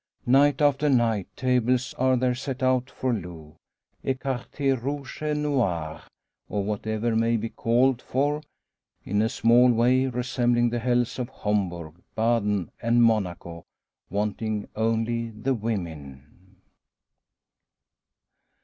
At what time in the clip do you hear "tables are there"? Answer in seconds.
1.35-2.33